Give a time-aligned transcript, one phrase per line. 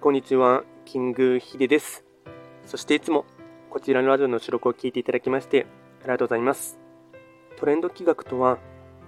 [0.00, 2.04] こんにちは、キングヒデです。
[2.64, 3.24] そしていつも
[3.68, 5.66] こちらのラジオの収録を聞いていただきまして
[6.02, 6.78] ありがとうございます。
[7.56, 8.58] トレンド企画とは、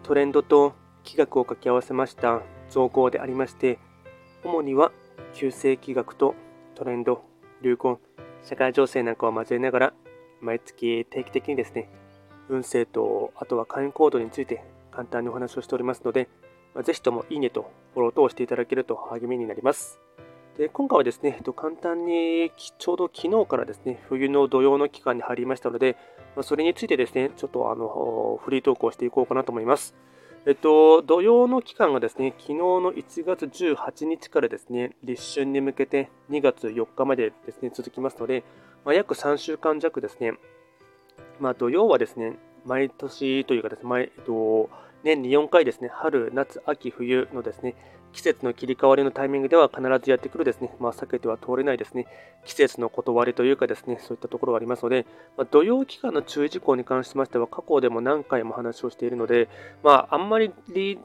[0.03, 0.75] トレンドと
[1.05, 3.79] 企画を掛け合わせました造語でありまして、
[4.43, 4.91] 主には
[5.33, 6.35] 旧世企画と
[6.75, 7.23] トレンド、
[7.63, 8.01] 流行、
[8.43, 9.93] 社会情勢なんかを交えながら、
[10.41, 11.89] 毎月定期的にですね、
[12.49, 16.29] 運勢と、あとは会員行動について簡単にお話をしておりますので、
[16.83, 20.01] ぜひともいいねとフォローと押していただけると励みになります。
[20.59, 25.97] で今回はですね、簡単にちょうど昨日からですね、冬の土曜の期間に入りましたので、
[26.43, 29.95] それについてですね、ちょっとあのフリートークをしていこうかなと思います。
[30.47, 38.43] えっと、土曜の期間がですね、昨日の1月18日からですね、立春に向けて2月4日までですね、続きますので、
[38.85, 40.33] まあ、約3週間弱ですね、
[41.41, 44.71] まあ、土曜はですね、毎年というかですね、毎えっと、
[45.03, 47.75] 年に4回ですね、春、夏、秋、冬のですね、
[48.13, 52.07] 季節の切り替わりのタイミングでは必ずやってくるですね、まあ、避けては通れないですね、
[52.45, 55.07] 季節の断りというかですね、そういったところがありますので、
[55.37, 59.49] まあ、土曜期間の注意事項に関しましては、過去でも何回も話をしているので、
[59.83, 60.53] まあ、あんまり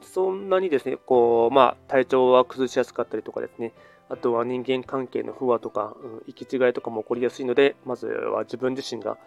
[0.02, 3.72] そんなにですね、こう、まあ、体調は崩しやすかったりとかですね、
[4.08, 9.18] あとは人間関係の不和とか、うん、行き違いとかも起こりやすいので、まずは自分自身が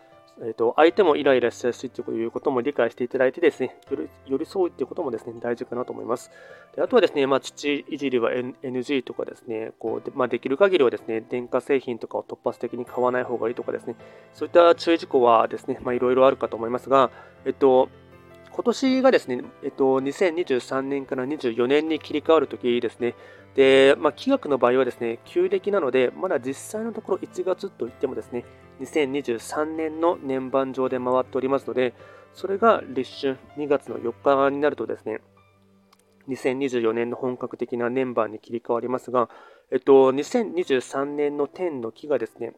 [0.41, 3.77] えーと、相手もイライラしやすいということも理解していただいてですね、
[4.25, 6.31] 寄り添うということもですね、大事かなと思います。
[6.75, 13.95] であとはですね、まあ、父いじりは NG とかですね、こうでまあ、できる限りはですね、電化製品とかを突発的に買わない方がいいとかですね、
[14.33, 17.11] そういった注意事項はですね、いろいろあるかと思いますが、
[17.45, 17.89] えっと、
[18.51, 23.15] 今年がですね、えっと、2023年から24年に切り替わるときですね、
[23.55, 28.45] で、まあ、企画の場合はですね、旧暦なので、まだ実際のところ1月といってもですね、
[28.79, 31.93] 2023年の年番上で回っておりますので、
[32.33, 35.19] それが立春2月の4日になるとですね、
[36.29, 39.29] 2024年の本格的な年番に切り替わりますが、
[39.71, 42.53] えっと、2023年の天の木がですね、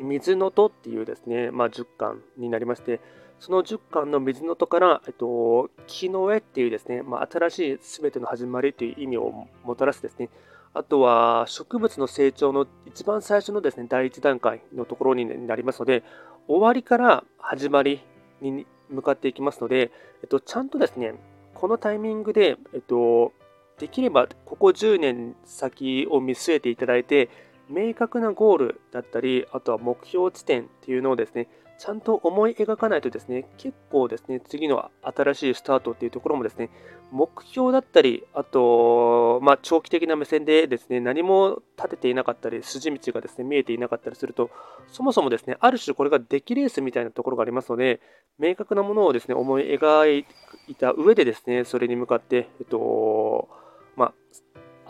[0.00, 3.00] 水の戸っていうですね、まあ、10巻になりまして、
[3.38, 10.28] その10巻の水の戸から、えっと、木の絵っていうですね、まあ、新しい全ての始まりという意味をもたらすですね、
[10.72, 16.04] あとは植物の成長の一番最初のですね、第一段階のところになりますので、
[16.46, 18.00] 終わりから始まり
[18.40, 19.90] に向かっていきますので、
[20.22, 21.14] えっと、ちゃんとですね、
[21.54, 23.32] このタイミングで、えっと、
[23.78, 27.30] できればここ10年先を見据えていただいて、
[27.68, 31.48] 明確なゴールだったり、あとは目標地点っていうのをですね、
[31.80, 36.68] ちゃんと思い描かないとですね、結構ですね、次の新しいスタートっていうところもですね、
[37.10, 44.50] 目標だったり、あと、まあ、長期的な目線でですね、何も立てていなかったり、筋道がですね、見えていなかったりすると、
[44.88, 48.02] そもそもですね、ある種これが出来レースみたいなところがありますので、
[48.38, 50.26] 明確なものをですね、思い描
[50.68, 53.48] いた上でですね、それに向かって、えっと、
[53.96, 54.14] まあ、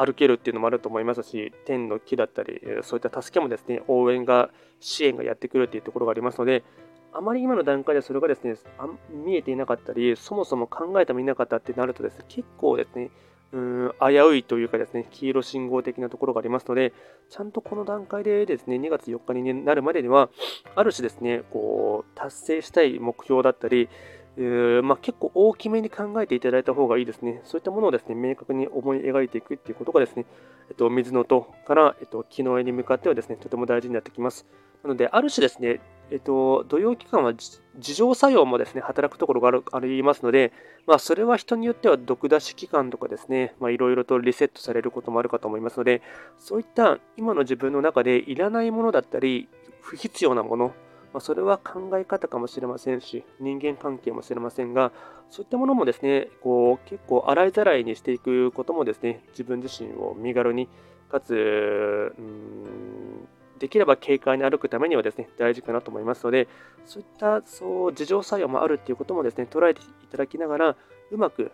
[0.04, 4.50] 歩けるっていうのもあると思いますし、天の木だったり、そういった助けもですね、応援が、
[4.80, 6.64] 支援がやってくるっていうところがありますので、
[7.12, 13.10] あまり今の段階でそれがですね、あ見えていなかったり、そもそも考えてもいなかったってなるとですね、結構ですね、
[13.52, 16.92] うん危ういというかですね、黄色信号的なところがありますので、
[17.28, 20.30] ちゃんとこの段階でですね、2月4日になるまでには、
[20.76, 23.88] ある種ですね、こう、達成したい目標だったり、
[24.36, 27.40] まあ、結構大きめに考えていただいた方がいいですね。
[27.44, 30.24] そういったものをですね、明確に思い描いていくっていうことがですね、
[30.70, 34.46] えっと、水の音から、えっと、木の絵に向かってはですね、とても大事になってきます。
[34.82, 35.80] なので、ある種ですね、
[36.10, 37.60] えっと、土曜期間は自
[37.94, 40.52] 浄作用もですね、働くところがあるありますので、
[40.86, 46.02] まあ、それは人によっては毒出し期間とかですね、まあ、いろいろとリセットされることもあるかと思いますので、
[46.38, 49.48] そういった今の自分の中でいらないものだったり、
[49.82, 50.74] 不必要なもの、
[51.12, 54.92] まあ、それは考え方かもしれませんし、人間関係もしれませんが、
[55.30, 60.68] そういったものもですね、こう結構洗いざらいにしていくこともですね、自分自身を身軽に、
[61.10, 63.28] かつ、うん
[63.60, 66.48] できれば軽快に歩くためにはですね、大事かなと思いますので、
[66.86, 70.76] そういったそう自浄作用もあるっていうこともですね、捉えていただきながら、
[71.10, 71.52] うまく、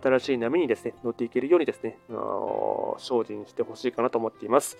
[0.00, 1.98] 新しい波にですね、乗っていけるようにですね、
[2.98, 4.78] 精進してほしいかなと思っています。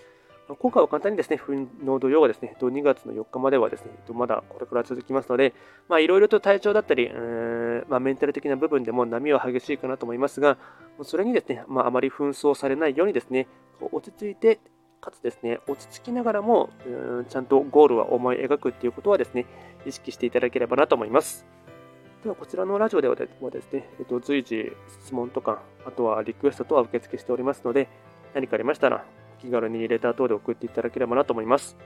[0.59, 5.55] 今回は簡単にですね、冬の土曜はですね、2月の4日まではですね、まだこれから続きますので、
[5.89, 7.11] まあ、いろいろと体調だったり、
[7.89, 10.59] まあ、メンタル的な部分でも波は激しいかなと思いますが、
[11.03, 13.47] それにですね、まあ、あまり紛争されないようにですね、
[13.93, 14.61] 落ち着いて
[15.03, 19.47] かつですね、落ち着きながらも、んちゃんとゴールは思い描くっていうことはですね、
[19.85, 21.45] 意識していただければなと思います。
[22.23, 24.73] では、こちらのラジオではですね、えっと、随時
[25.03, 27.89] 質問とか、あとはリクエストとは受付しておりますので、
[28.33, 29.05] 何かありましたら、
[29.43, 31.77] 気軽にレター等で送っていただければなと思います。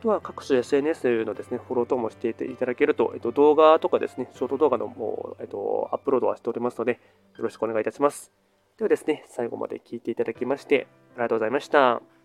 [0.00, 6.98] あとは各種 SNS のですね、フォロー等もしていただけると、えっと、動画とかですね、ショート動画のもう、えっと、アップロードはしておりますので、よ
[7.44, 8.32] ろしくお願いいたします。
[8.78, 12.19] ではですね、最後まで聞いていただきまして、ありがとうございました。